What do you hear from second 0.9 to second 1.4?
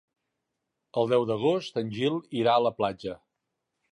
El deu